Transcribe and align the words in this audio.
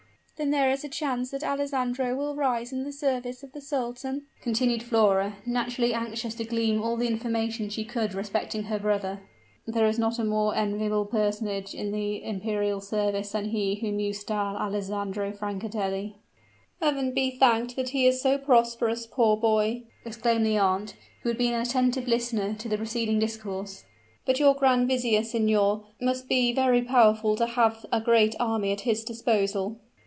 "Then 0.37 0.49
there 0.49 0.71
is 0.71 0.83
a 0.83 0.89
chance 0.89 1.29
that 1.29 1.43
Alessandro 1.43 2.15
will 2.15 2.33
rise 2.35 2.73
in 2.73 2.83
the 2.83 2.91
service 2.91 3.43
of 3.43 3.51
the 3.51 3.61
sultan?" 3.61 4.23
continued 4.41 4.81
Flora, 4.81 5.35
naturally 5.45 5.93
anxious 5.93 6.33
to 6.33 6.43
glean 6.43 6.79
all 6.79 6.97
the 6.97 7.05
information 7.05 7.69
she 7.69 7.85
could 7.85 8.15
respecting 8.15 8.63
her 8.63 8.79
brother. 8.79 9.19
"There 9.67 9.85
is 9.85 9.99
not 9.99 10.17
a 10.17 10.23
more 10.23 10.55
enviable 10.55 11.05
personage 11.05 11.75
in 11.75 11.91
the 11.91 12.23
imperial 12.23 12.81
service 12.81 13.33
than 13.33 13.49
he 13.49 13.75
whom 13.75 13.99
you 13.99 14.13
style 14.13 14.55
Alessandro 14.57 15.31
Francatelli." 15.31 16.15
"Heaven 16.81 17.13
be 17.13 17.29
thanked 17.37 17.75
that 17.75 17.89
he 17.89 18.07
is 18.07 18.19
so 18.19 18.39
prosperous, 18.39 19.05
poor 19.05 19.37
boy!" 19.37 19.83
exclaimed 20.05 20.47
the 20.47 20.57
aunt, 20.57 20.95
who 21.21 21.29
had 21.29 21.37
been 21.37 21.53
an 21.53 21.61
attentive 21.61 22.07
listener 22.07 22.55
to 22.55 22.67
the 22.67 22.77
preceding 22.77 23.19
discourse. 23.19 23.85
"But 24.25 24.39
your 24.39 24.55
grand 24.55 24.87
vizier, 24.87 25.21
signor, 25.21 25.83
must 26.01 26.27
be 26.27 26.51
very 26.51 26.81
powerful 26.81 27.35
to 27.35 27.45
have 27.45 27.85
a 27.91 28.01
great 28.01 28.33
army 28.39 28.71
at 28.71 28.81
his 28.89 29.03
disposal." 29.03 29.77